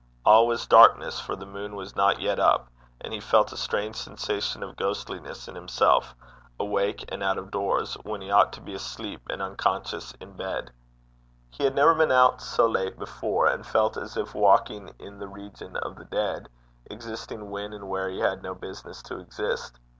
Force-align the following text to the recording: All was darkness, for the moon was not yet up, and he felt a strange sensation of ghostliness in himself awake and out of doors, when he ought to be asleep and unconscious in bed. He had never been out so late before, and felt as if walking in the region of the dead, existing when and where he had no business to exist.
All 0.25 0.47
was 0.47 0.65
darkness, 0.65 1.19
for 1.19 1.35
the 1.35 1.45
moon 1.45 1.75
was 1.75 1.95
not 1.95 2.19
yet 2.19 2.39
up, 2.39 2.69
and 3.01 3.13
he 3.13 3.19
felt 3.19 3.53
a 3.53 3.55
strange 3.55 3.95
sensation 3.95 4.63
of 4.63 4.75
ghostliness 4.75 5.47
in 5.47 5.53
himself 5.53 6.15
awake 6.59 7.05
and 7.09 7.21
out 7.21 7.37
of 7.37 7.51
doors, 7.51 7.93
when 8.01 8.19
he 8.19 8.31
ought 8.31 8.51
to 8.53 8.61
be 8.61 8.73
asleep 8.73 9.21
and 9.29 9.43
unconscious 9.43 10.11
in 10.19 10.35
bed. 10.35 10.71
He 11.51 11.63
had 11.65 11.75
never 11.75 11.93
been 11.93 12.11
out 12.11 12.41
so 12.41 12.65
late 12.67 12.97
before, 12.97 13.45
and 13.45 13.63
felt 13.63 13.95
as 13.95 14.17
if 14.17 14.33
walking 14.33 14.89
in 14.97 15.19
the 15.19 15.27
region 15.27 15.77
of 15.77 15.95
the 15.95 16.05
dead, 16.05 16.49
existing 16.89 17.51
when 17.51 17.71
and 17.71 17.87
where 17.87 18.09
he 18.09 18.21
had 18.21 18.41
no 18.41 18.55
business 18.55 19.03
to 19.03 19.19
exist. 19.19 19.79